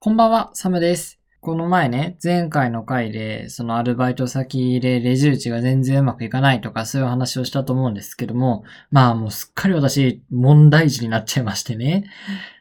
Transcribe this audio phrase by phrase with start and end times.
[0.00, 1.18] こんばんは、サムです。
[1.40, 12.04] この前ね、前回の回で、そのアルバイト先でレジ打ちが全然うまくいかないとか、そういう話をしたと思うんですけども、まあもうすっかり私、問題児になっちゃいましてね。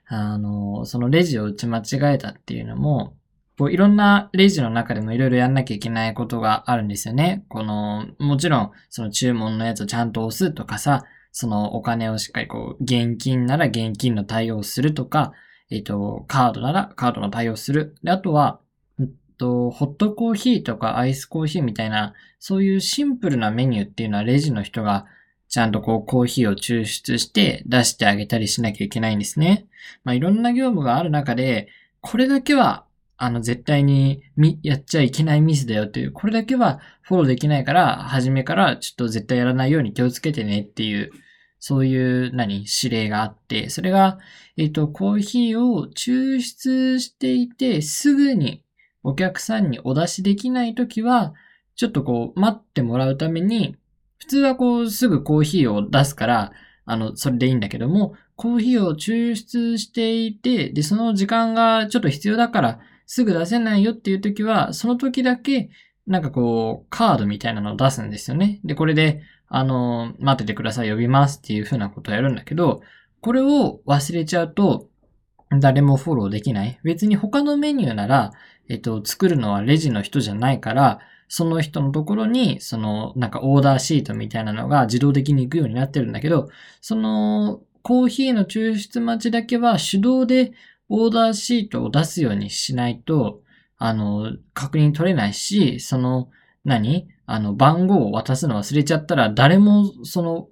[0.08, 3.14] あの、そのレジを打ち間違えたっていうのも、
[3.60, 7.46] こういろんなレジの中でもいろいろやんなきゃいけないことがあるんですよね。
[7.50, 15.34] この、もちろん、その注文のやつをちゃんと押すとかさ、そのお金をしっかりこう、現金なら現金の対応をするとか、
[15.70, 17.96] えっ、と、カードならカードの対応する。
[18.04, 18.60] で、あとは、
[19.00, 19.08] えっ
[19.38, 25.06] と、ホットコーヒーとかアイスコーヒーみたいな、そういうシンプルなメニューっていうのはレジの人が
[25.50, 29.68] ちゃんとこうコーヒーを抽出して出してあげたりしなきゃいけないんですね。
[30.04, 31.70] まあいろんな業務がある中で、
[32.02, 32.86] これだけは
[33.18, 41.12] あの絶対にみやっちゃいけないミスだよっていう、これだけはフォローできないから、初めからちょっと絶対やらないように気をつけてねっていう、
[41.60, 44.20] そういう何指令があって、それが、
[44.58, 48.64] えっ、と、コーヒーを抽出していて、すぐに
[49.04, 51.34] お客さんにお出しできないときは、
[51.76, 53.76] ちょっとこう、待ってもらうために、
[54.18, 56.52] 普通はこう、すぐコーヒーを出すから、
[56.86, 65.70] あの、それでいいんだけども、コーヒーを抽出していて、で、その時間がちょっと必要だから、すぐ出せないよっていうときは、その時だけ、
[66.06, 68.60] なんかこう、カードみたいなのを出すんですよね。
[68.64, 72.82] で、これで、あの、待っててください、呼びますっていう風なことをやるんだけど、
[73.22, 74.90] これを忘れちゃうと、
[75.60, 76.80] 誰もフォローできない。
[76.84, 78.32] 別に他のメニューなら、
[78.70, 86.50] えっと、作るのはレジの人じゃないから、その人のところに、その、なんかオーダーシートみたいなのが自動的に行くようになってるんだけど、
[86.82, 90.52] その、コーヒーの抽出待ちだけは手動で
[90.90, 93.42] オーダーシートを出すようにしないと、
[93.78, 96.30] あの、確認取れないし、その、
[96.68, 97.08] 何？
[97.26, 100.48] あの、番号を渡すの忘れちゃったら、誰も、その、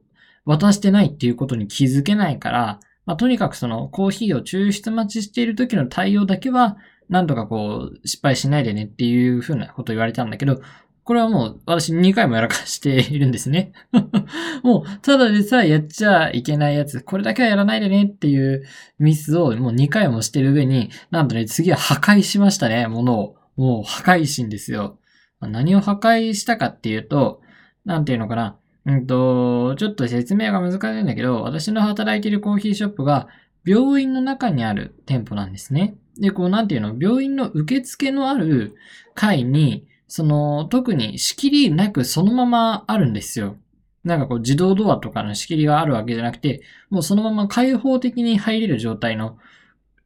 [0.45, 6.77] 渡してないっていうことに気づけないから、まあ、とにかくその、コーヒーを抽出待ちしている時の対応だけは、
[7.09, 10.61] なんとかこう、失敗しないでねっていうふうなこと言われたんだけど、
[11.03, 13.73] これはもう私2回もやらかしているんですね。
[14.63, 18.63] もう、ただでさえやっちゃいけないやつ、これだけはやらないでねっていう
[18.97, 23.35] ミスをもう2回もしてる上に、なんとね、次は破壊しましたね、ものを。
[23.55, 24.97] もう破壊神ですよ。
[25.47, 27.41] 何を破壊したかっていうと、
[27.85, 28.57] なんていうのかな。
[28.85, 33.27] うんと、ちょっと説明が難しいんだけど、私の働いているコーヒーショップが
[33.65, 35.95] 病院の中にある店舗なんですね。
[36.17, 38.75] で、こうなんていうの、病院の受付のある
[39.15, 43.57] 階に、その、特に仕切りなくそのままあるんですよ。
[44.03, 49.39] なんかこう自動ドアとかの仕切りがあるわけじゃなくて、もうそのまま開放的に入れる状態の、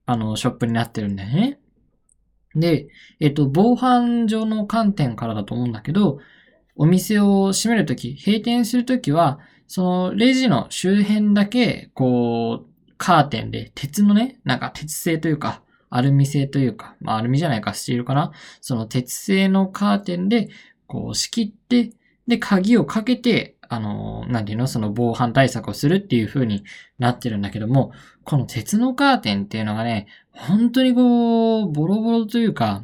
[0.06, 1.60] あの、ショップになってるんだよね。
[2.56, 2.88] で、
[3.20, 6.20] えっと、防犯上の観点からだと思うんだけど、
[6.76, 18.32] お店を閉めるとき、閉店するときは、そのレジの周辺だけ、こう、カーテンで、鉄のね、なんか鉄製というか、アルミ製というか、まあアルミじゃないか、スチールかな。
[18.62, 20.50] その鉄製のカーテンで、
[20.88, 21.92] こう仕切って、
[22.28, 26.64] で、鍵をかけて、あの、なんていうの、その防犯対策をするっていう風に
[26.98, 27.92] なってるんだけども、
[28.24, 32.84] この鉄のカーテンっていうのがね、本当にこう、ボロボロというか、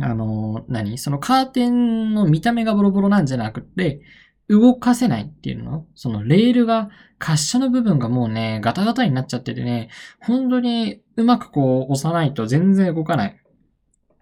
[0.00, 0.96] あの、何？
[0.96, 4.00] そのカーテンの見た目がボロボロなんじゃなくて、
[4.48, 5.84] 動かせないっていうの？
[5.94, 6.88] そのレールが、
[7.22, 9.90] 滑車の部分がもうね、ガタガタになっちゃっててね、
[10.20, 13.36] 本当にうまくこう押さないと全然動かない。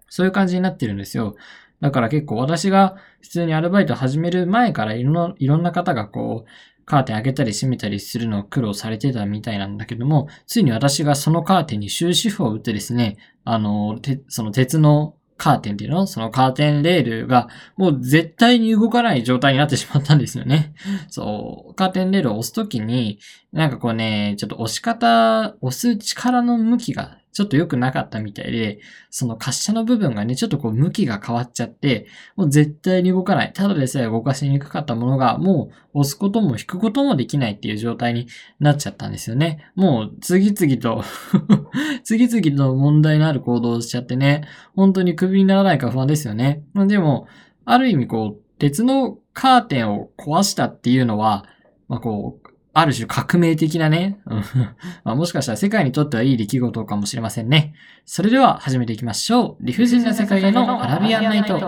[0.09, 1.37] そういう感じになってるんですよ。
[1.81, 6.49] だから結構私が普通にアルバイト始める前からいろんな、いろんな方がこう、
[6.85, 16.05] カーテン開けたり閉めたりするのを苦労されてたみたいなんだけども、ついに私がそのカーテンに終止符を打ってですね、あの、てその鉄のカーテンっていうの？
[16.07, 17.47] そのカーテンレールが
[17.77, 20.73] もう絶対に動かない状態になってしまったんですよね。
[21.09, 23.19] そう、カーテンレールを押すときに、
[23.53, 28.79] なんかこうね、ちょっと押し方、押す力の向きがちょっと良くなかったみたいで、
[29.09, 32.05] その滑車の部分がね、ちょっとこう向きが変わっちゃって、
[32.35, 33.53] もう絶対に動かない。
[33.53, 38.27] ただでさえ動かしにくかったものが、もう押すことも引くこともできないっていう状態に
[38.59, 39.71] なっちゃったんですよね。
[39.73, 41.05] もう次々と
[42.03, 44.43] 次々と問題のある行動をしちゃってね、
[44.75, 46.61] 本当にクビにならないか不安ですよね。
[46.75, 47.27] でも、
[47.63, 51.45] ある意味こう、鉄のカーテンを壊したっていうのは、
[51.87, 52.38] まあこう、
[52.71, 54.19] ある種革命的なね、
[55.03, 57.73] まあ、もしかしたら世界にとってはいい出来事かもしれませんね。
[58.05, 59.65] それでは始めていきましょう。
[59.65, 61.59] 理不尽な世界へのアラビアンナイト。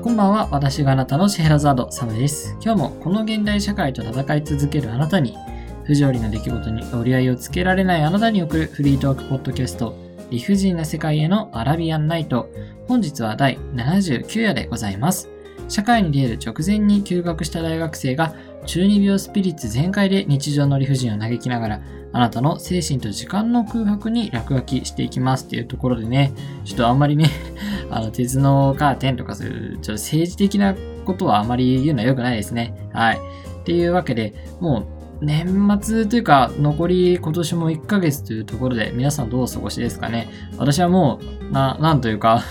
[0.00, 0.48] こんばんは。
[0.52, 2.56] 私があなたのシェヘラザード、サムです。
[2.62, 5.36] 今日もこの現代社会と戦い続けるあなたに、
[5.84, 9.94] 不条理な出来事に折り合いをつけられないあなたに送るフリートークポッドキャスト、
[10.30, 12.48] 理不尽な世界へのアラビアンナイト。
[12.88, 15.28] 本日は第79夜でございます。
[15.68, 18.34] 社会に出る直前に休学した大学生が
[18.64, 21.80] 中二病スピリッツ全開で日常の理不尽を嘆きながら
[22.12, 26.32] あなたの精神と時間の空白に落書きしていきますっていうところでね、
[26.64, 27.28] ちょっとあんまりね
[27.90, 32.72] あの、鉄のカーテンとかそういう、ちょっと政治的なことはあまり言うのは良くないですね。
[32.92, 33.16] はい。
[33.16, 34.86] っていうわけで、もう
[35.24, 40.28] 年末というか、残り今年も1ヶ月というところで、皆さんどうお過ごしですかね。
[40.58, 42.42] 私はもう、な、なんというか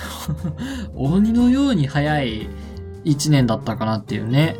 [0.95, 2.49] 鬼のように早い
[3.05, 4.55] 1年だったかなっていうね。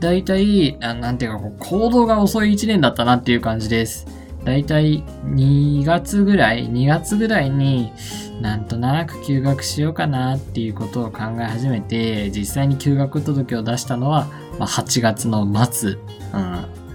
[0.00, 4.06] 大体、なんていうか、行動が遅い1年だったなっていう感じです。
[4.44, 7.92] 大体2月ぐらい、2月ぐらいに
[8.40, 14.28] なんとなく休学しようかなっていうことを考え始めて、実際に休学届を出したのは、
[14.58, 15.92] まあ、8月の末。
[15.92, 16.85] うん。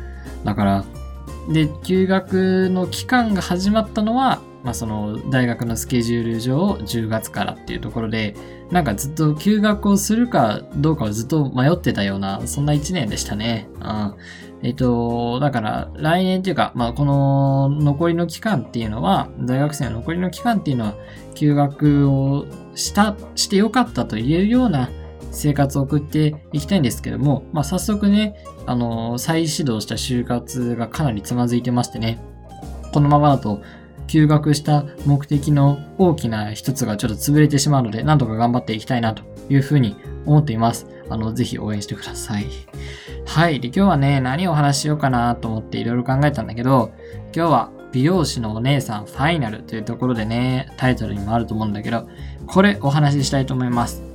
[0.43, 0.85] だから、
[1.49, 8.35] で、休学の期間が始まったのは、まあ、その大学のスケジュール上10月からっていうところで、
[8.69, 13.67] なんかずっと休学をするかどうかをずっと迷ってたような、そんな1年でしたね。
[13.81, 14.15] うん。
[14.63, 20.95] えっと、だから来年っていうか、まあこの残りの期間っていうのは、大学生の残りの期間っていうのは、
[21.33, 22.45] 休学を
[22.75, 24.89] した、してよかったと言えるような
[25.31, 28.35] 生活を送っていきたいんですけども、まあ早速ね、
[28.65, 32.19] あの、再始動した就活がかなりつまずいてましてね、
[32.93, 33.61] このままだと
[34.07, 39.95] 休学した目的の大きな一つがちょっと潰れてしまうので、なんとか頑張っていきたいなというふうに
[40.25, 40.87] 思っています。
[41.09, 42.47] あの、ぜひ応援してください。
[43.25, 43.59] はい。
[43.59, 46.91] で、今日はね、何をお話ししようかなと思っていろいろ考えたんだけど、
[47.33, 52.07] 今日は美容師のお姉さんファイナルというところでね、タイトルにもあると思うんだけど、
[52.47, 54.10] これお話ししたいと思います。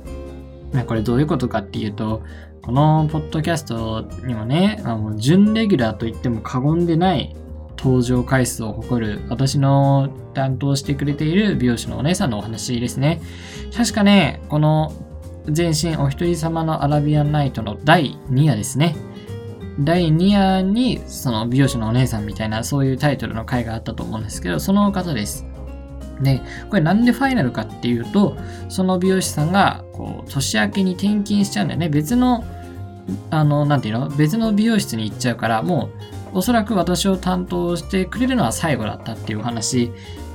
[0.85, 2.23] これどういうことかっていうと、
[2.61, 7.35] このポッドキャストにもね、あの準レギュラーと言っても過言でない
[7.77, 13.21] 登場回数を誇る私の担当してくれている美容師のお姉さんのお話ですね。
[13.75, 14.93] 確かね、この
[15.47, 18.95] 全身お一人様のアラビアンナイトの第2夜ですね。
[19.79, 25.46] 第2夜にその美容師のお姉さんみたいなそういうタイトルの回があったと思うんですけど、その方です。
[26.21, 28.37] で、これなんでファイナルかっていうと、
[28.69, 31.89] その美容師さんがこう年明けに転勤しちゃうんだよね。
[31.89, 32.43] 別の、
[33.29, 34.09] あの、なんていうの？
[34.09, 35.89] 別の美容室に行っちゃうから、も
[36.33, 39.91] うおそらく私を担当してくれるのは最後だったっていうお話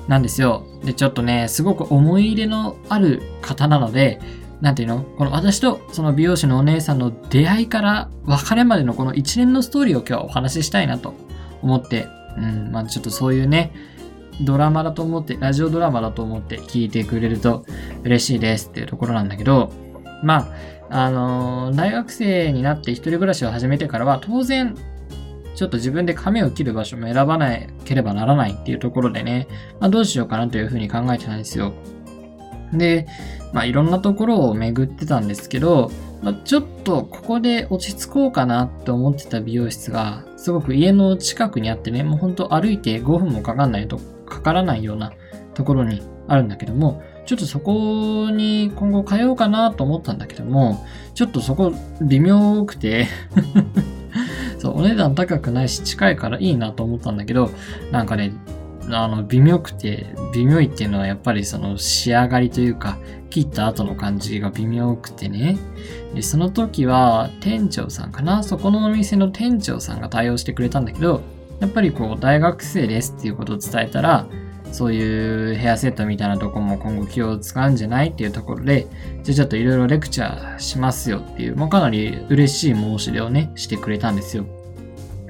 [0.09, 0.67] なんですよ。
[0.85, 4.21] で、ちょっとね、すごく思い入れのある方なので、
[4.61, 5.03] なんていうの？
[5.03, 11.15] この私とその美容師のお姉さんの出会いから別れまでのこの一連のストーリーを今日はお話ししたいなと
[11.63, 12.07] 思って、
[12.37, 13.73] うん、まあちょっとそういうね、
[14.41, 17.65] ドラマだと思って、ラジオドラマだと思って聞いてくれると
[18.05, 19.73] 嬉しいですっていうところなんだけど、
[20.23, 20.49] ま
[20.91, 24.77] あ、あのー、大学生になって一人暮らしを始めてからは当然、
[25.55, 29.49] ちょっと自分で髪を切る場所も選ばなければならないっていうところでね、
[29.81, 31.73] まあ、どうしようかなというふうに考えてたんですよ。
[32.73, 33.07] で、
[33.53, 35.91] まあ、いろんなところを巡ってたんですけど、
[36.23, 44.01] まあ、ちょっとここで落ち着こうかなって思ってた美容室が、すごく家の近くにあってね、もうほんと歩いて5分もかかんないと、
[44.33, 45.13] かからないような
[45.55, 50.85] ところにあるんだけども、ちょっとそこに今後通おうかなと思ったんだけども、
[51.15, 53.07] ちょっとそこ微妙くて
[54.59, 57.51] そう、お値段高くないし近いからいいなと思ったんだけど、
[57.91, 58.33] なんかね、
[58.91, 62.99] あの、微妙くて、微妙いっていうのはやっぱりその仕上がりというか、
[63.31, 65.57] 切った後の感じが微妙くてね。
[66.15, 68.43] で、その時は店長さんかな？
[68.43, 71.23] そこのお店の店長さんが対応してくれたんだけど、
[71.63, 74.27] やっぱりこう、大学生ですっていうことを伝えたら、
[74.73, 78.89] そういうヘアセットみたいなとこも今後気を使うんじゃないっていうところで、
[79.23, 84.45] じゃあちょっといろいろレクチャーしますよっていう、もうかなり嬉しい申し出をね、してくれたんですよ。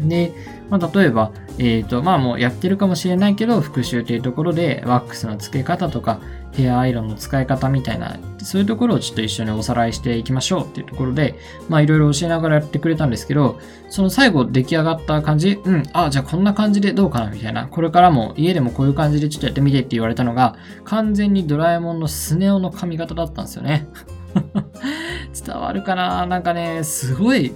[0.00, 0.32] で、
[0.70, 6.18] まあ、例えば、えっ、ー、と、まあもうやってるかもしれないけど、復習っていうところで、ワックスの付け方とか、
[6.52, 11.34] ヘアアイロンの使い方みたいな、そういうところをちょっと一緒におさらいしていきましょうっていうところで、
[11.68, 23.88] まあいろいろ教えながらやってくれたんですけど、その最後出来上がった感じ、うん、あ、じゃあこんな感じでどうかなみたいな、これからも家でもこういう感じでちょっとやってみてって言われたのが、完全にドラえもんのスネ夫の髪型だったんですよね。
[25.46, 26.26] 伝わるかな？
[26.26, 27.52] なんかね、すごい、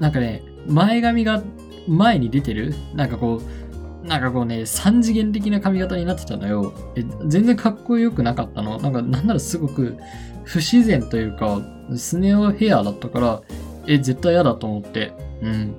[0.00, 1.42] なんかね、前髪が
[1.88, 3.61] 前に出てるなんかこう、
[4.04, 6.72] なんかこうね、三次元的な髪型になってたのよ。
[6.96, 8.78] え、全然かっこよくなかったの？
[8.80, 9.96] なんか、なんならすごく
[10.44, 11.60] 不自然というか、
[11.96, 13.42] スネ夫ヘアだったから、
[13.86, 15.12] え、絶対嫌だと思って。
[15.42, 15.74] うん。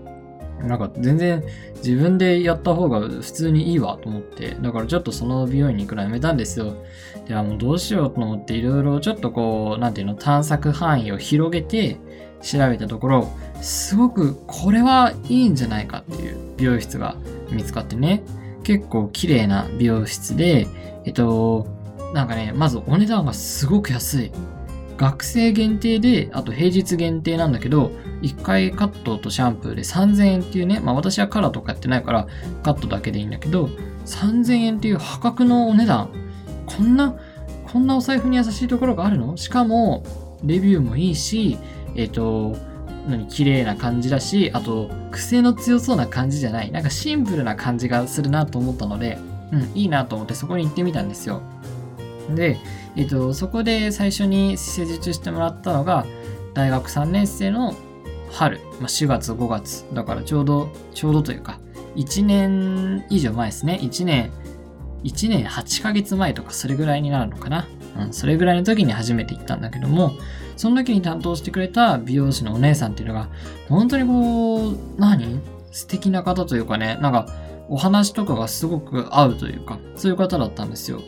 [0.68, 1.44] なんか全然
[1.76, 6.74] 自分でやった方が普通にいいわと思って、だからちょっとその美容院に行くのやめたんですよ。
[7.28, 11.98] ではもうどうしようと思っていろいろちょっとこう、なんていうの、探索範囲を広げて
[12.42, 13.28] 調べたところ、
[13.62, 17.18] すごくこれはいいんじゃないかっていう美容室が
[17.54, 18.24] 見つかってね、
[18.64, 20.68] 結構綺麗な美容室で、
[21.06, 21.68] えっと、
[22.14, 24.32] なんかね、まずお値段がすごく安い。
[24.98, 27.92] 学生限定で、あと平日限定なんだけど、
[28.22, 32.28] 1回カットとシャンプーで3000円っていうね、まあ私はカラーとかやってないから
[32.62, 33.70] カットだけでいいんだけど、
[34.06, 36.10] 3000円っていう破格のお値段。
[36.66, 37.16] こんな、
[37.66, 39.36] こんなお財布に優しいところがあるの？
[39.36, 40.04] しかも、
[40.44, 41.58] レビューもいいし、
[41.96, 42.56] えっ、と、
[43.08, 46.72] 何、綺麗な感じだし、あと、癖の強そうな感じじゃない。
[46.72, 49.18] なんかシンプルな感じがするなと思ったので、
[49.52, 51.42] うん、いいなと思ってそこに行ってみたんですよ。
[52.34, 52.58] で、
[52.96, 56.06] えっ、と、そこで最初に施術してもらったのが、
[56.54, 57.76] 大学3年生の
[58.32, 59.86] 春、まあ、4月、5月。
[59.94, 61.60] だからちょうど、ちょうどというか、
[61.96, 63.80] 1年以上前ですね。
[63.82, 64.32] 1年、
[65.04, 67.68] 1年8ヶ月前とかそれぐらいになるのかな。
[67.98, 70.14] うん、それぐらいの時に初めて行ったんだけども、
[70.56, 73.30] その時に担当してくれた美容師のお姉さんっていうのが、
[73.70, 75.40] 本当にこう、何？
[75.72, 77.28] 素敵な方というかね、なんか、
[77.70, 81.02] お話とかがすごく合うというか、そういう方だったんですよ。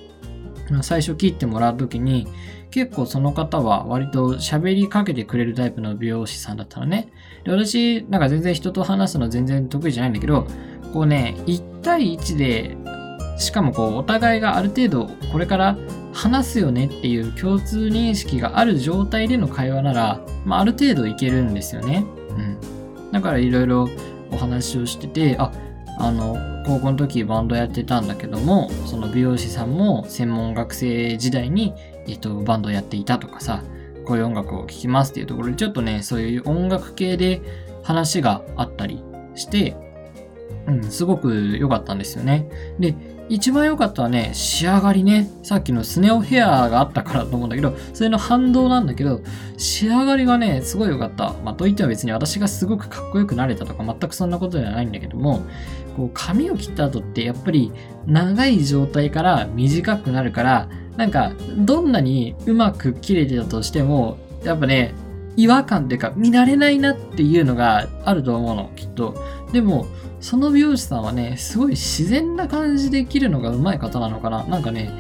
[0.82, 2.28] 最初切ってもらう時に、
[2.72, 7.10] 結構その方は割と喋りかけてくれるタイプの美容師さんだったのね。
[7.44, 10.48] で、私、なんか全然人と話すの全然得意じゃないんだけど、
[10.92, 12.76] こうね、1対1で、
[13.38, 15.78] しかもこう、お互いがある程度、これから
[16.16, 22.06] 話すよねっていう共通認識がある状態での会話なら、まあ、ある程度いけるんですよね。
[22.30, 23.12] うん。
[23.12, 23.90] だからいろいろ
[24.32, 25.52] お話をしてて、あ、
[26.00, 31.74] あの、高校の時バンドやってたんだけども、その美容師さんも専門学生時代に、
[32.08, 33.62] えっと、バンドやっていたとかさ、
[34.06, 37.42] こういう音楽を聴きますっていうところで、ちょっとね、そういう音楽系で
[37.84, 39.04] 話があったり
[39.36, 39.76] して、
[40.68, 42.48] うん、すごく良かったんですよね。
[42.80, 42.96] で、
[43.28, 45.30] 一番良かったはね、仕上がりね。
[45.42, 49.22] さっきのスネオヘアがあったからと思うんだけど、それの反動なんだけど、
[49.58, 51.34] 仕上がりがね、すごい良かった。
[51.44, 55.42] まあ、といっても別に私がすごくかっこよくなれたとか、全くそんなことではないんだけども、
[55.98, 57.72] こう髪を切った後ってやっぱり
[58.06, 64.94] 長い状態から短くなるから、なんか、どんなにうまく切れてたとしても、やっぱね、
[65.38, 69.16] 違和感っていうか、見慣れないなっていうのがあると思うの、きっと。
[69.52, 69.86] でも、
[70.20, 74.44] その美容師さんはね、すごい自然な感じで切るのが上手い方なのかな。
[74.46, 74.92] なんかね、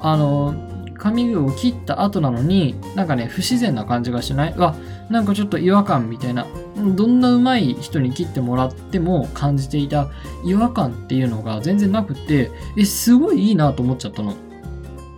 [0.00, 0.54] あの、
[0.96, 4.76] 髪を切った後なのに、なんかね、不自然な感じがしないわ、
[5.10, 6.46] なんかちょっと違和感みたいな、
[6.76, 10.08] どんな上手い人に切ってもらっても感じていた
[10.44, 14.34] 違和感っていうのが全然なくて、え、すごいいいなと思っちゃったの。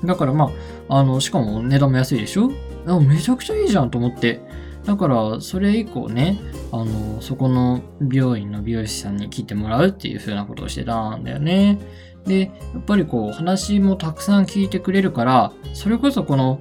[0.05, 0.51] だからま
[0.89, 2.51] あ、あの、しかも値段も安いでしょ？
[2.87, 4.41] あめちゃくちゃいいじゃんと思って。
[4.87, 6.39] だから、それ以降ね、
[6.71, 11.79] あの、そこの美容院の美容師さんに切ってもらうっていう風なことをしてたんだよね。
[12.25, 16.61] で、やっぱりこう、話もたくさん聞いてくれるから、それこそこの、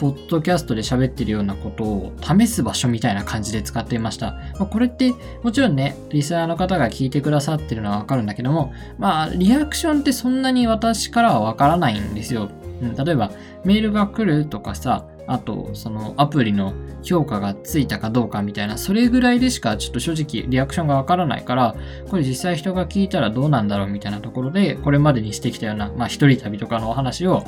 [0.00, 4.32] ポッドキャストで喋ってるようなことを試す場所みたいな感じで使っていました。
[4.58, 5.12] まあ、これって
[5.42, 12.48] もちろんね、リスナーの方が聞いてくださってるのはわかるんだけども、まあ、リアクションってそんなに私からはわからないんですよ。
[12.80, 13.30] うん、例えば、
[13.62, 16.72] メールが来るとかさ、あと、そのアプリの
[17.02, 21.76] 評価がついたかどうかみたいな、それぐらいでしかちょっと正直リアクションがわからないから、
[22.08, 27.44] これ実際人が聞いたらどうなんだろうみたいなところで、これまでにしてきたような、まあ一人旅とかのお話を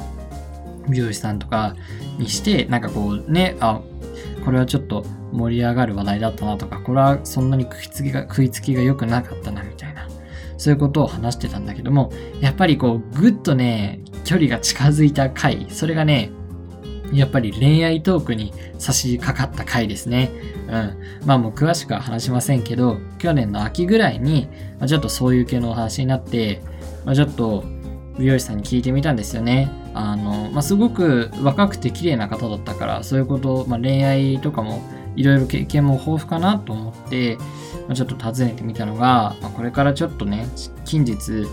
[0.88, 1.76] 美容師さんとか
[2.18, 3.80] にして、なんかこうね、あ、
[4.44, 10.08] これはちょっと盛り上がる話題だったなとか、これはそんなに食いつきが、食いつきが良くなかったなみたいな、
[10.58, 16.30] そういうことを話してたんだけども、やっぱりこう、ぐっとね、距離が近づいた回、それがね、
[17.12, 20.30] やっぱり恋愛トークに差し掛かった回ですね。
[20.68, 21.26] うん。
[21.26, 26.62] まあもう詳しくは話しませんけど、去年の秋ぐらいに、まあ、ちょっとそういう系のお話になって、
[27.04, 27.64] まあ、ちょっと
[28.18, 29.70] 美容師さんに聞いてみたんですよね。
[29.94, 34.82] あの、まあ、すごく若くて綺麗な方だったから、そういうこと、まあ、恋愛とかも
[35.16, 37.36] いろいろ経験も豊富かなと思って、
[37.86, 40.46] まあ、ちょっと尋ねてみたのが、まあ、これからちょっとね、
[40.84, 41.46] 近日、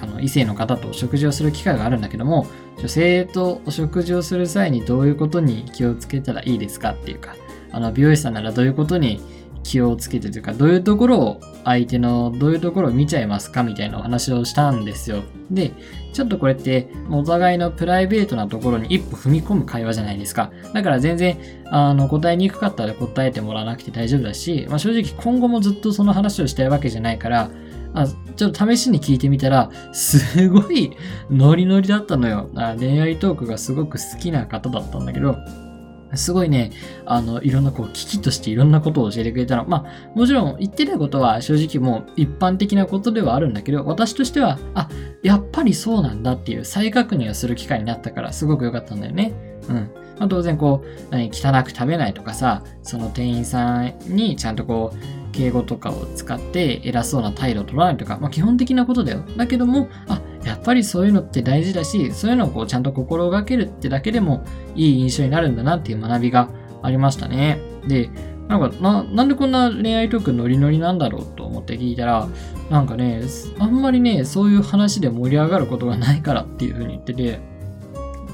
[0.00, 2.46] あの異性の方と食事をする機会があるんだけども、
[2.78, 7.34] 女性とお食事をする際にどういうことに気をつけたらいいですかっていうか、
[7.72, 9.20] あの美容師さんならどういうことに
[9.64, 15.22] 気をつけてというか、どういうところを相手のどういうところを見ちゃいますかみたいなお話をしたんですよ。
[15.50, 15.72] で、
[16.12, 20.50] ちょっとこれってお互いのプライベートなところに一歩踏み込む会話じゃないですか。
[20.72, 21.36] だから全然
[21.66, 27.50] あの答えにくかったら答えてもらわなくて大丈夫だし、まあ、正直今後もずっとその話をしたいわけじゃないから、
[27.94, 30.96] あちょっと試しに聞いてみたら、すごい
[31.30, 32.50] ノリノリだったのよ。
[32.54, 35.36] あ恋愛トークがすごく好きな方だったんだけど、
[36.14, 36.70] すごいね、
[37.04, 39.66] あの、いろんなこう、危機としていろんなことを教えてくれたの。
[39.66, 44.88] まあ、もちろん言ってないことは正直もう一般的なことではあるんだけど、私としては、あ、
[45.22, 49.32] やっぱりそうなんだっていう再確認をする機会になったから、すごく良かったんだよね。
[49.68, 49.74] うん。
[50.18, 59.22] まあ、当然こう、汚く食べないとかさ、その店員さんにちゃんとこう、敬語とかを使って偉そうな態度を取らないとか、まあ、基本的なことだよ。
[59.36, 64.44] だけども、あ、やっぱりそういうのって大事だし、そういうのをこうちゃんと心がけるってだけでも
[64.74, 66.48] いい印象になるんだなっていう学びが
[66.82, 67.60] ありましたね。
[67.86, 68.10] で、
[68.48, 72.28] なんかな、なんでこんな恋愛トークノリノリなんだろうと思って聞いたら、
[72.70, 73.22] なんかね、
[73.58, 77.40] あんまりね、そういう話で盛り上がることがないからっていうふうに言ってて、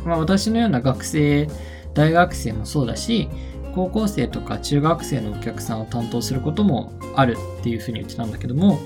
[0.05, 1.49] まあ私のような学生、
[1.95, 3.29] 大学生もそうだし、
[3.75, 8.79] 高校生とか中学生のお客さんを担当することもあるっていうふうに言ってたんだけども、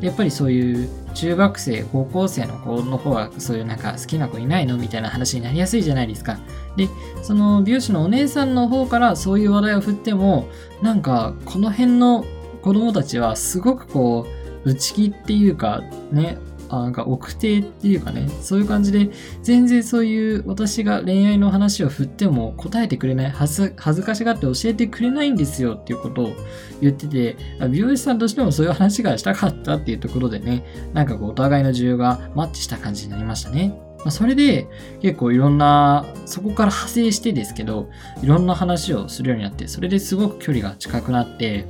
[0.00, 6.38] やっぱりそういう中学生、高校生の子の方はそういうなんか好きな子いないのみたいな話になりやすいじゃないですか。
[6.76, 6.88] で、
[7.22, 10.48] その美容師のお姉さんの方からそういう話題を振っても、
[10.82, 12.24] なんかこの辺の
[12.62, 14.26] 子供たちはすごくこ
[14.64, 19.10] う、内気っていうかね、あなんか奥手っていうかね、そういう感じで、
[19.42, 26.32] 全然そういう私が恋愛の話を振っても答えてくれない、恥ず恥ずかしがって教えてくれないんですよっていうことを
[26.80, 27.36] 言ってて、
[27.70, 33.78] 美容師さんとしてもそういう話がしたかったっていうところでね、なんかこうお互いの需要がマッチした感じになりましたね。
[34.04, 34.68] ま、それで
[35.00, 37.88] 結構いろんな、そこから派生してですけど、
[38.22, 41.66] いろんな話をするようになって、それですごく距離が近くなって、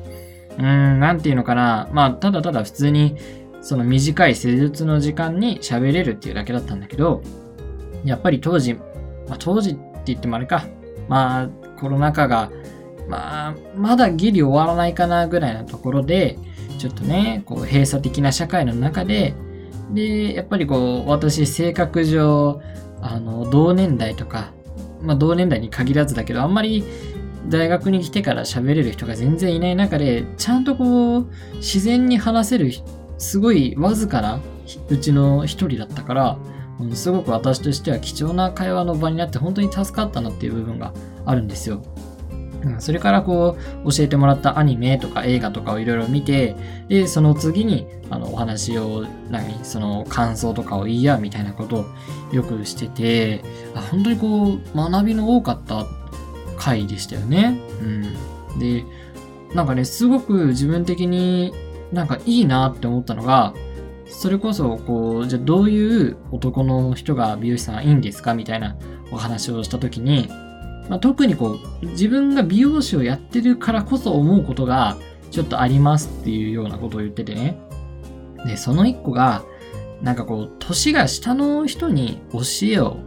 [0.58, 3.16] うーん、なんていうのかな、まあ、ただただ普通に
[3.64, 7.22] その短い施術の時間に喋れるっていうだけだったんだけど、
[8.04, 8.82] やっぱり当時、ま
[9.30, 10.66] あ、当時って言ってもあれか、
[11.08, 11.48] まあ
[11.80, 12.52] コロナ禍が、
[13.08, 16.38] まあまだギリ終わらないかなぐらいのところで、
[16.78, 19.34] ちょっとね、こう閉鎖的な社会の中で、
[19.94, 22.60] で、やっぱりこう私性格上、
[23.00, 24.52] あの同年代とか、
[25.00, 26.84] まあ同年代に限らずだけど、あんまり
[27.48, 32.70] 大学に来てから喋れる人が全然いない中で、ちゃんとこう、自然に話せる
[33.24, 34.40] すごいわずかな
[34.90, 36.38] うちの一人だったから、
[36.78, 40.92] うん、すごく私としては貴重な会話の場になって本当に助かったなっていう部分が
[41.24, 41.82] あるんですよ。
[42.62, 46.54] うん、それからこう教えてもらったアニメとか映画とかをいろいろ見て
[46.88, 51.86] でその次にあのお話を何その感想とかを言い合うみたいなことを
[52.32, 53.42] よくしてて
[53.74, 55.86] あ本当にこう学びの多かった
[56.58, 57.58] 回でしたよね。
[57.82, 58.84] うん、で
[59.54, 61.52] なんかねすごく自分的に
[61.94, 63.54] なんかいいなって思ったのが、
[64.06, 68.76] それこそ、こう、じゃあどういう男の人が美容師さんいいんですかみたいな
[69.10, 70.28] お話をした時に、
[70.88, 74.98] まあ、特にこう、自分が美容師をやってるからこそ思うことが
[75.30, 77.58] ちょっとありますっていうようなことを言っててね。
[78.44, 79.42] で、その一個が、
[80.02, 82.98] なんかこう、年が下の人に教えを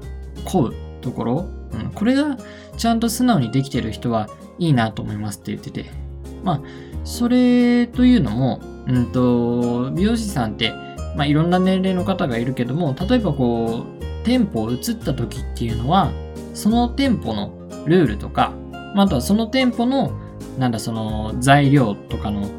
[0.46, 2.38] 請うところ、うん、これが
[2.78, 6.08] ちゃんと素直にできてる人はいいなと思いますって言ってて。
[6.44, 6.62] まあ、
[7.04, 10.74] それというのも、うんと、美容師さんって、
[11.16, 16.12] まあ、いろんな年齢の方がいるけども、例えばこう、店舗を移った時っていうのは、
[16.54, 17.52] その店舗の
[17.86, 18.54] ルールとか、
[18.96, 20.12] まあとはその店舗の、
[20.58, 22.50] なんだ、その材料とかの、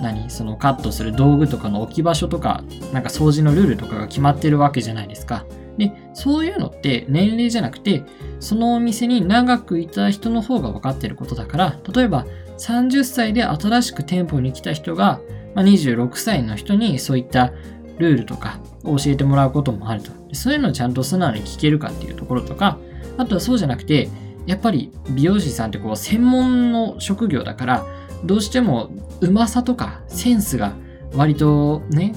[0.00, 5.44] 何そのカットする道具とかの置き場所とか、なんか掃除のルールとかが決まってるわけじゃないですか。
[5.76, 8.04] で、そういうのって年齢じゃなくて、
[8.40, 12.26] そのお店に長くいた人の方が分かってることだから、例えば
[12.58, 15.20] 30歳で新しく店舗に来た人が、
[15.54, 17.52] まあ、26歳の人にそういった
[17.98, 20.10] ルールとかを教えてもらうこともあると。
[20.32, 22.78] そういうのをちゃんと素直に聞けるかっていうところとか、
[23.16, 24.08] あとはそうじゃなくて、
[24.46, 27.86] やっぱり美容師さんってこう専門の職業だから、
[28.24, 28.90] どうしても
[29.20, 30.74] うまさとかセンスが
[31.14, 32.14] 割とね、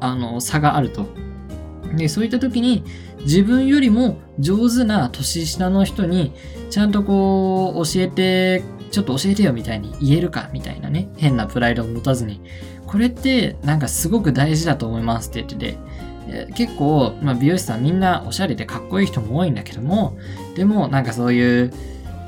[0.00, 1.06] あの差があると。
[1.94, 2.84] で、そういった時に
[3.20, 6.32] 自分よりも上手な年下の人に
[6.70, 12.40] ちゃんとこう教えてちょっと教えてよみたいに言えるかみたいなね、変なプライドを持たずに、
[12.86, 20.16] これってなんかすごく大事だと思いますって言ってて、結構、まあ、美容師さんみんなおしゃれでかっこいい人も多いんだけども、
[20.54, 21.72] でもなんかそういう、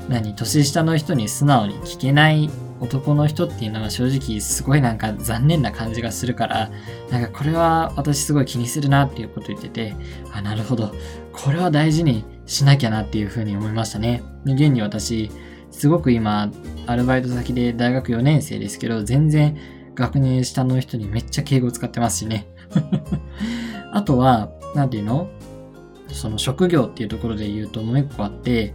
[0.09, 2.49] 何、年下の人に素直に聞けない
[2.79, 6.71] 男の人っていうのは正直すごいなんか残念な感じがするから、
[7.09, 9.95] なんかこれは私すごい気にするなっていうこと言ってて、
[10.33, 10.93] あ、なるほど。
[11.31, 14.23] これは大事にしなきゃなっていうふうに思いましたね。
[14.45, 15.31] 現に私、
[15.75, 16.51] すごく今、
[16.87, 19.57] アルバイト先で大学4年生ですけど、全然
[19.93, 22.47] 学年下の人にめっちゃ敬語使ってますしね。
[23.91, 25.27] あとは、なんていうの？
[26.07, 28.73] その職業っていうところで言うともう一個あって、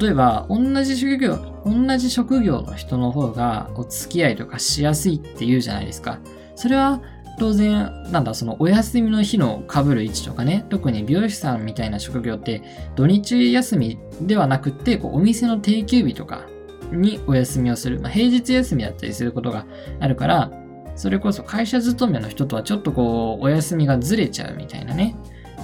[0.00, 6.18] 例えば、同じ職業、同じ職業の人の方がお付き合いとかしやすいって言うじゃないですか。
[6.56, 7.00] それは
[7.38, 12.62] 当然、なんだ、そのお休みの日の被る位置とかね、特に美容師さんみたいな職業って、
[12.94, 16.46] 土日休みではなくって、こうお店の定休日とか
[16.92, 19.66] にお休みをする、まあ、平日休みだったりすることが
[20.00, 20.50] あるから、
[20.94, 25.14] それこそ会社勤めの人とはちょっとこう、お休みがずれちゃうみたいなね。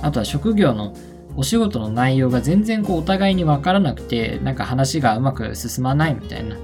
[0.02, 0.94] あとは職業の
[1.36, 6.56] お仕事の内容が全然こうお互いに分からなくて、なんか話がうまく進まないみたいな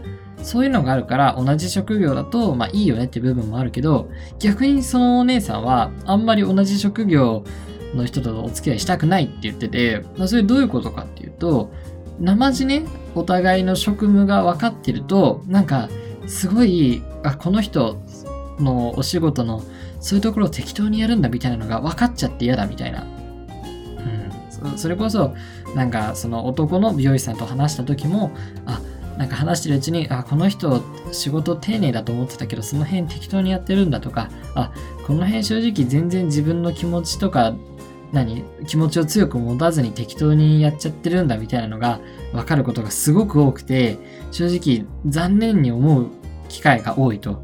[0.43, 7.45] そういうのがあるから同じ職業だとまあいいよねって部分もあるけど逆にそのお姉さんはあんまり同じ職業
[7.95, 11.73] の人とお付き合いしたくないって言ってて、まあ、それどういうことかっていうと、
[12.21, 15.89] 生地ね、お互いの職務が分かってると、なんか、
[16.27, 17.99] すごい、あ、この人
[18.59, 19.63] のお仕事の
[20.01, 23.07] そういうところを適当にやるんだみたいなのが分かっちゃって嫌だみたいな。
[24.63, 24.79] うん。
[24.79, 25.35] それこそ、
[25.75, 28.33] なんかその男の美容師さんと話した時も、
[28.67, 28.81] あ、
[29.19, 34.73] なんか話してるうちに、あ、この人仕事丁寧だと思ってたけど、その辺適当にやってるんだとか、あ、
[35.07, 37.55] この辺正直全然自分の気持ちとか、
[38.13, 42.01] 何気持ちを強く持たずに適当にやっちゃってるんだみたいなのが
[42.33, 43.99] 分かることがすごく多くて、
[44.31, 46.07] 正直残念に思う
[46.49, 47.43] 機会が多いと。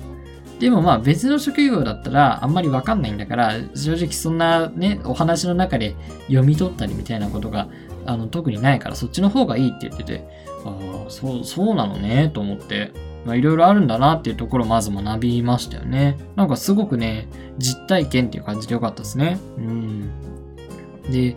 [0.60, 5.96] でもまあ別の職業だったらあんまりわかんないんだから、正直そんなね、お話の中で
[6.28, 7.68] 読み取ったりみたいなことが
[8.06, 10.24] あの特にないからそっちの方がいいって言ってて、
[10.64, 12.92] ああ、そう、そうなのね、と思って。
[13.24, 16.18] まあいろいろあるんだなっていうところをまず学びましたよね。
[16.36, 19.38] なんかすごくね、実体験っていう感じでよかったですね。
[19.56, 20.10] うん。
[21.10, 21.36] で、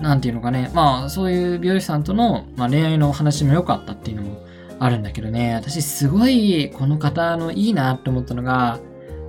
[0.00, 4.42] なんていうのかね、まあそういう美容師さんとの、まあ、恋愛のお話も良かったっていうのも
[4.78, 8.78] あるんだけどね、私すごいこの方のいいなって思ったのが、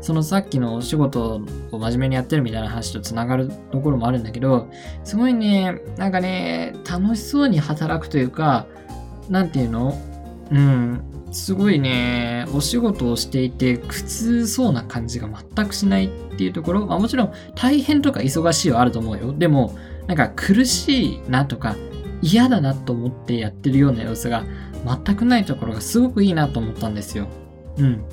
[0.02, 4.70] そのさっきのお仕事を真面目にやってるみたいな話とつながるところもあるんだけど、
[5.04, 8.66] すごいね、なんかね、楽しそうに働くというか、
[9.30, 9.98] なんていうの？
[10.52, 19.34] うん、すごいね、お仕事をしていて苦痛そうな感じが全くしないっていうところ、まあもちろん大変とか忙しいはあると思うよ。
[19.34, 21.76] でも、なんか苦しいなとか
[22.22, 24.44] 嫌だなと思ってやってるような様子が
[25.06, 27.28] 全くないところがすごくいいなと思ったんですよ。
[27.78, 28.04] うん。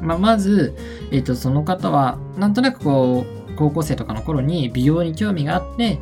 [0.00, 0.74] まあ、まず、
[1.10, 5.98] えっ、ー、と、その方は、なんとなくこう、高校生とかの頃に美容に興味があって、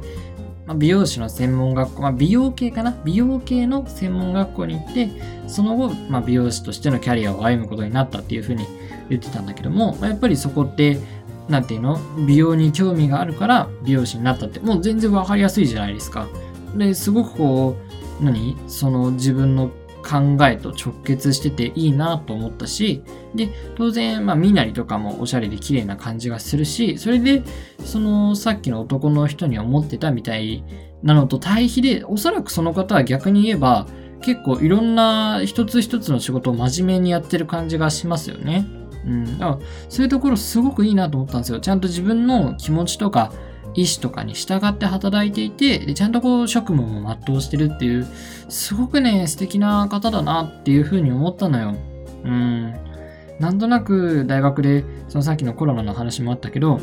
[0.67, 3.01] まあ、美容師の専門学校、まあ、美容系かな？
[3.05, 5.09] 美容系の専門学校に行って、
[5.47, 8.67] その後、まあ、美容師としてのキャリアを歩むことになったっていうふうに
[9.09, 10.99] 言ってたんだけども、まあ、やっぱりそこって、
[11.49, 12.01] なんていうの？
[12.27, 16.27] 美容に興味があるから美容師になったって、もう全然わかりやすいじゃないですか。
[16.77, 17.77] で、すごくこ
[18.21, 18.57] う、何？
[18.67, 19.71] その自分の
[20.07, 23.03] 考えと直結してていいなと思ったし、
[23.35, 27.43] で、当然、まあ、身なりとかもおしゃれで綺麗な感じがするし、それで、
[27.85, 30.65] その、さっきの男の人に思ってたみたい
[31.03, 33.87] なのと対比で、おそらくその方は逆に言えば、
[34.23, 38.67] 結構いろんな一つ一つの仕事を真面目にやってる感じがしますよね。
[39.05, 39.39] うん。
[39.39, 41.61] だから、そういうところすごくいいなと思ったんですよ。
[41.61, 43.33] ちゃんと自分の気持ちとか、
[43.77, 48.07] 意思とかに従って働いていて、でちゃんとこう職務も全うしてるっていう、
[48.49, 51.75] すごくね、素敵な方だなっていうふうに思ったのよ。
[52.25, 52.75] うん。
[53.39, 56.81] なんとなく大学で、そのさっきのコロナの話もあったけど、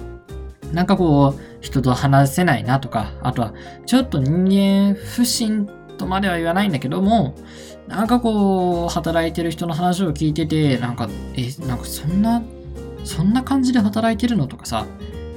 [0.72, 3.54] なんかこう、人と話せないなとか、あとは、
[3.86, 7.36] ちょっと人間不信とまでは言わないんだけども、
[7.88, 12.42] なんかこう、働いてる人の話を聞いてて、なんか、え、なんかそんな、
[13.04, 14.86] そんな感じで働いてるのとかさ、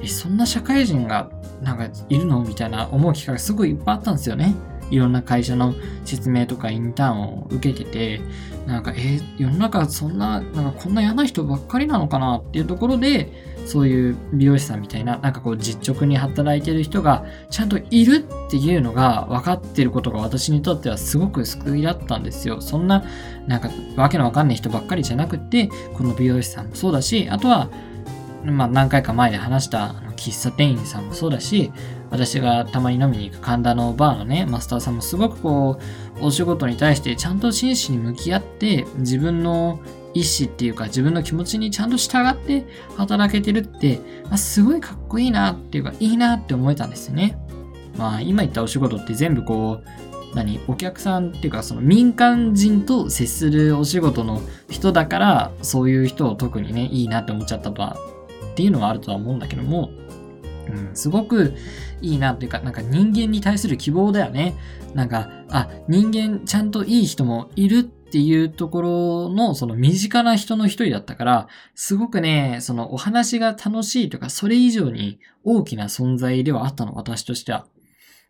[0.06, 1.28] え、そんな社会人が
[1.62, 4.54] なんかいるのみたいな思う機会がすごいいっぱいあったんですよね。
[4.88, 8.20] いろんな会社の説明とかインターンを受けてて、
[8.66, 13.32] なんか、え、世の中そんな、なんかこんな嫌な人ばっかりなのかなっていうところで、
[13.64, 22.60] そういう美容師さんみたいな、なんかこう実直に働いてる人がちゃんといるっていうのが分かってることが私にとってはすごく救いだったんですよ。
[22.60, 23.04] そんな、
[23.48, 27.70] なんかわけのわかんない人ばっかりじゃなくて、この美容師さんもそうだし、あとは、
[28.44, 31.72] まあ何回か前で話した喫茶店員さんもそうだし、
[32.10, 35.78] 私がたまに飲みに行く神田のバーのね、マスターさんもすごくこ
[36.20, 39.80] う、お仕事に対してちゃんと真摯に向き合って、自分の
[40.14, 47.38] 意思っていうか自分の気持ちにちゃんと従って働けてるって、まあ、すごいかっこいいなっていうか、いいなって思えたんですよね。
[47.98, 49.88] まあ、今言ったお仕事って全部こう、
[50.36, 57.96] 何お客さんっていうかその民間人と接するお仕事の人だからそういう人を特にねいいなって思っちゃったとは
[58.56, 59.90] っていうのはあるとは思うんだけども
[60.68, 61.54] うん、すごく
[62.00, 64.54] いいなというか、なんか人間に対する希望だよね。
[64.94, 77.66] なんか、あ、人間ちゃんといい人もいるっていうところの、その身近な人の一人だったから、すごくね、そのお話が楽しいとか、それ以上に大きな存在ではあったの、私としては。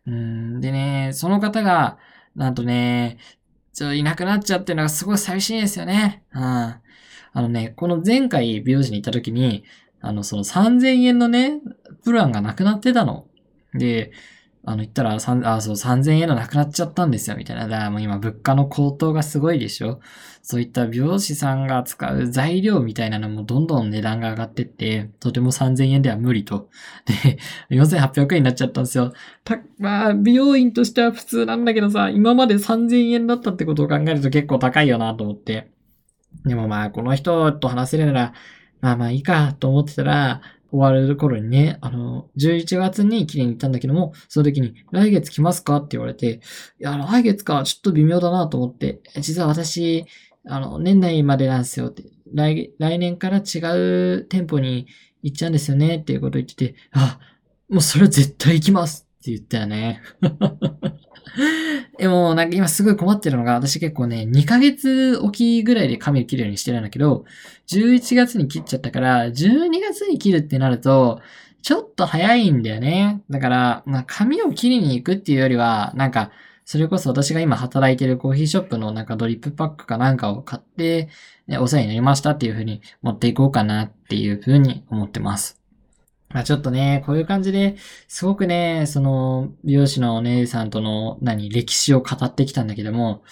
[0.05, 1.97] うん、でね、その方が、
[2.35, 3.17] なんとね、
[3.73, 6.23] ちょ、いなくなっちゃってるのがすごい寂しいですよね。
[6.33, 6.41] うん。
[6.41, 6.81] あ
[7.35, 9.63] のね、この前回美容師に行った時に、
[10.07, 11.61] あの、その3000円のね、
[12.03, 13.27] プランがなくなってたの。
[13.73, 14.11] で、
[14.69, 17.69] あの、言ったら、あ、そう、3000円のなくなっちゃったんですよ、みたいな。
[17.69, 20.01] だからもう今、物価の高騰がすごいでしょ
[20.41, 26.69] そういった美容師さんが使う材料みたいなのもどんどん値段が上がってって、とても3000円では無理と。
[27.69, 29.13] で、4800円になっちゃったんですよ。
[29.45, 35.71] た、まあ、美容院としては普通なんだけどさ、今まで3000円だったってことを考えると結構高いよなと思って。
[36.45, 38.33] でもまあ、この人と話せるなら、
[38.81, 46.39] まあまあいいかと思ってたら、終わる頃にね、あの、11月に切りに行ったんだけども、その時に、来月来ますかって言われて、い
[46.79, 50.05] や、来月か、ちょっと微妙だなと思って、実は私、
[50.45, 53.59] あの、年内までなんですよって、来、来年から違
[54.19, 54.87] う店舗に
[55.23, 57.19] 行っちゃうんですよねっていうこと言ってて、あ、
[57.69, 60.01] もうそれは絶対行きますって言ったよね。
[61.97, 67.25] でも、なんか今すごい困ってるのが、私結構ね、2ヶ月おきぐらいで髪を切るようにしてるんだけど、
[67.67, 71.21] 11月に切っちゃったから、12月に切るってなると、
[71.61, 73.21] ちょっと早いんだよね。
[73.29, 76.31] だから、まあ、髪を切りに行くっていうよりは、なんか、
[76.65, 81.07] それこそ私が今働いてるコーヒーショップのなんかドリップパックかなんかを買って、
[81.47, 85.56] ね、お世話になりましたっていう風に持っていこうかなっていう風に思ってます。
[86.29, 93.23] まあちょっとね、こういう感じで、すごくね、その、美容師のお姉さんとの、何、歴史を語ってきたんだけども、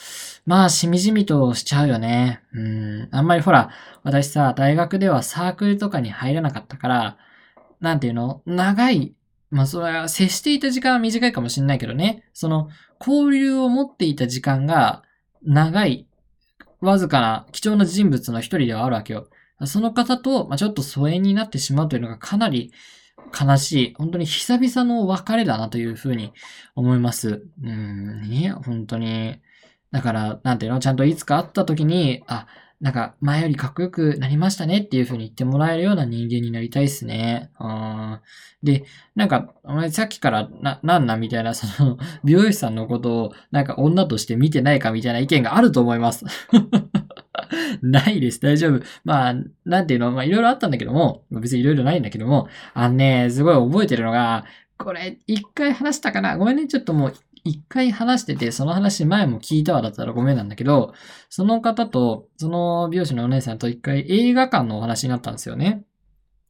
[0.45, 2.41] まあ、しみじみとしちゃうよね。
[2.53, 3.09] うん。
[3.11, 3.71] あんまりほら、
[4.03, 7.17] 私さ、大学ではサークルとかに入らなかったから、
[7.81, 8.41] なんていうの？
[8.45, 9.13] 長い、
[9.51, 15.03] まあそれは接していた時間は短いかもしれないけどね、その、交流を持っていた時間が
[15.43, 16.07] 長い、
[16.79, 19.27] わずかな貴重な人物の一人ではあるわけよ。
[19.63, 22.73] その方と、まあ、ちょっと疎遠になってしまうというのがかなり
[23.39, 23.93] 悲しい。
[23.97, 26.33] 本当に久々の別れだなというふうに
[26.75, 27.47] 思います。
[27.63, 29.39] うん、ね、本当に。
[29.91, 30.79] だから、なんていうの？
[30.79, 32.47] ちゃんといつか会った時に、あ、
[32.81, 37.49] なんか前よりかっこよくなりましたねっていう風に言ってもらえるような人間になりたいっすね。
[37.57, 38.19] うん、
[38.61, 38.83] で、
[39.15, 46.25] なんか、お前さっきからな、なんなんみたいな、その、美容師さんのことを、なんか女として見てないかみたいな意見があると思います。
[47.81, 48.39] ないです。
[48.39, 48.81] 大丈夫。
[49.03, 50.11] まあ、なんていうの？
[50.11, 54.45] まあ、いろいろあったんだけども、別にいろいろないんだけども、あのね、すごい覚えてるのが、
[54.77, 56.37] これ、一回話したかな？
[56.37, 60.93] ごめんね、ちょっともう、一回話してて、その話前も聞いたわだったらごめんなんだけど、
[61.29, 65.83] その方と、その美容師のお姉さんと一回映画館のお話になったんですよね。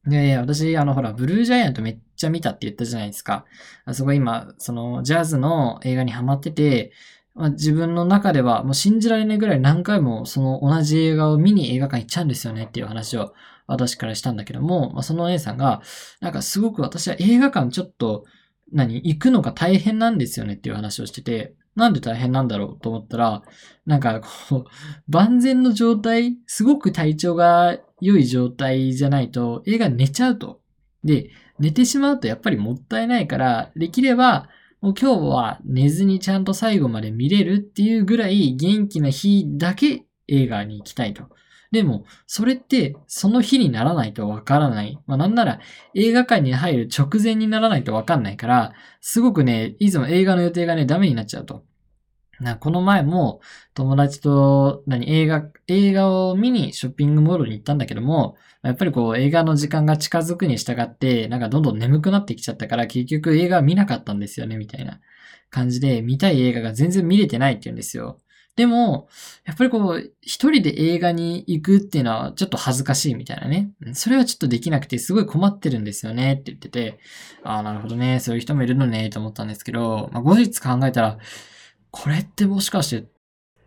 [0.06, 3.44] で、私、あの、ほら、ブルージャイアントめっちゃ見たって言ったじゃないですか。
[3.84, 6.92] あそこ今、その、ジャズの映画にハマってて、
[7.36, 13.34] まあ、自分の中ではもう信じられないぐらい何回もその同じ映画を見に映画館行っちゃうんですよねっていう話を
[13.66, 15.82] 私からしたんだけども、まあ、そのお姉さんが、
[16.20, 18.24] なんかすごく私は映画館ちょっと、
[18.72, 23.42] 何行くのが大変なんですよねっていう話をしてて、なんで大変なんだろうと思ったら、
[23.84, 24.64] なんかこう、
[25.08, 30.60] 万全の状態、すごく体調が良い状態じゃないと映画寝ちゃうと。
[31.04, 34.48] で、寝てしまうとやっぱりもったいないから、できれば
[34.94, 41.24] 今日は寝ずにちゃんと最後まで見れるっていうぐらい元気な日だけ映画に行きたいと。
[41.72, 44.98] でも、それってその日にならないとわからない。
[45.06, 45.60] まあなんなら
[45.94, 51.64] 映画館に入る直前にならないとわかんないから、すごくね、いつも映画の予定がね、ダメになっちゃうと。
[52.40, 53.40] な、この前も
[53.74, 65.00] 友達と何映画、映画を見にショッピングモールに行ったんだけども、やっぱりこう映画の時間が近づくに従って、なんかどんどん眠くなってきちゃったから結局映画見なかったんですよね、みたいな
[65.50, 68.20] 感じで見たい映画が全然見れてないって言うんですよ。
[68.56, 69.06] でも、
[69.44, 73.70] やっぱりこう、一人で映画に行くっていうのはちょっと恥ずかしいみたいなね。
[73.92, 76.98] それはちょっとできなくてすごい困ってるんですよねって言ってて、
[77.44, 81.18] ああ、なるほどね、そういう人もいるのね、と思ったんですけど、まあ、後日考えたら、
[82.02, 83.08] これってもしかして、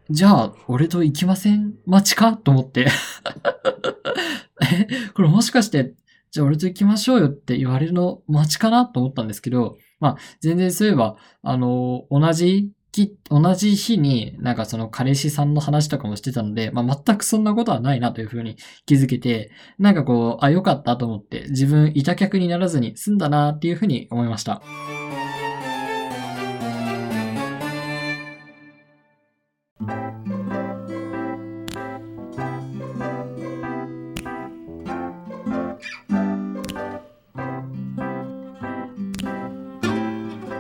[0.09, 1.73] じゃあ、俺と行きません？
[1.85, 2.33] 待ちか？
[2.33, 2.87] と思って。
[4.61, 5.95] え、これもしかして、
[6.31, 8.85] じゃあ俺と行きましょうよって言われるの待ちかな？
[8.85, 12.71] と思ったんですけど、まあ、全然そういえば、あの、同じ
[13.29, 24.61] 同じ日になんかその彼氏さんの話とかもしてたので、まあ、全くそんなことはないなというふうに気づけて、なんかこう、あ、よかったと思って自分いた客にならずに済んだなっていうふうに思いました。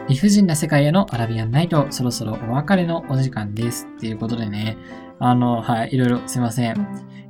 [0.09, 3.87] 理不尽な世界へのアラビアンナイト、そろそろお別れのお時間です。
[3.97, 4.75] っていうことでね、
[5.19, 6.75] あの、はい、いろいろすいません。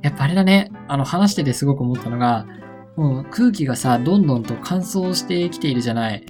[0.00, 2.46] やっぱあれだね、あの、話しててすごく思ったのが、
[2.96, 6.24] もう空気がさ、どんどんと乾燥してきているじゃない。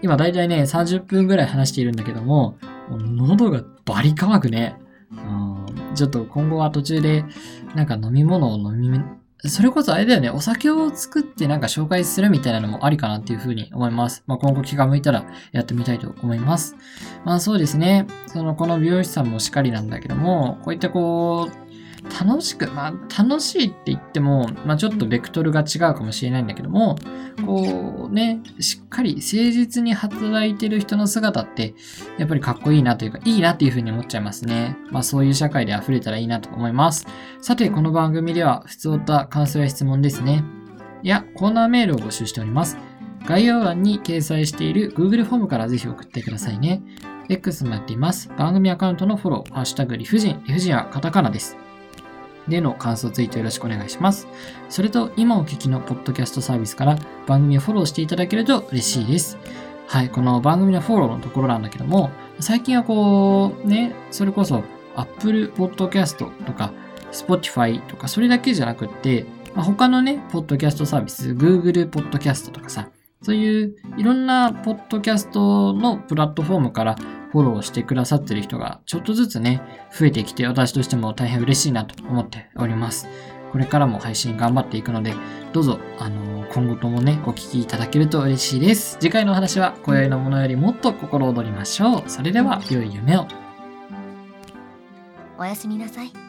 [0.00, 2.58] 今だいたいね、30分ぐらい話しているんだけども、
[2.88, 4.76] も喉がバリ乾くね。
[5.10, 7.24] うん、ちょっと今後は途中で、
[7.74, 9.00] なんか飲み物を飲み、
[9.44, 14.24] それこそあれだよね、お酒を作ってなんか紹介するみたいなのもありかなっていうふうに思います。
[14.26, 16.74] まあ、今後気が向いたらやってみたいと思います。
[17.24, 21.67] まあそうですね、そのこの美容師さんもしっかりなんだけども、こういったこう、
[22.08, 26.96] 楽しく、まあ、楽しいって言っても、まあ、ちょっとベクトルが違うかもしれないんだけども、
[27.44, 31.74] こうね、しっかり誠実に働いてる人の姿って、
[32.18, 34.76] やっぱりかっこいいなというか、いいなっていうふうに思っちゃいますね。
[34.90, 37.06] まあ、そういう社会で溢れたらいいなと思います。
[37.40, 40.44] さて、この番組では、普通った感想や質問ですね。
[41.02, 42.76] いやコーナーメールを募集しております。
[43.24, 46.82] 概要欄に掲載している Google フォームからぜひ送ってくださいね。
[47.28, 48.30] X もやっています。
[48.36, 51.56] 番組アカウントのフォロー、ハッシュタグ理不尽、理不尽はカタカナです。
[52.48, 54.28] での感想ツイートよろしくお願いします。
[54.68, 59.38] それと、今お聞きのポッドキャストサービスから番組をフォローしていただけると嬉しいです。
[59.86, 64.62] はい、この番組のフォローのところなんだけども、最近はこう、ね、それこそ
[64.96, 66.72] Apple Podcast とか
[67.12, 72.90] Spotify とかそれだけじゃなくって、まあ、他のね、ポッドキャストサービス、Google Podcast とかさ、
[73.22, 76.96] そういういろんなポッドキャストのプラットフォームから
[77.32, 79.60] フォローしてくださってる人がちょっとずつね、
[79.96, 83.08] 増えてきて私としても大変嬉しいなと思っております。
[83.52, 85.14] これからも配信頑張っていくので、
[85.52, 88.98] どうぞ、あの今後ともね、お聞きいただけると嬉しいです。
[89.00, 92.02] 次回のお話は、今宵のものよりもっと心躍りましょう。
[92.06, 93.26] それでは、良い夢を。
[95.38, 96.27] おやすみなさい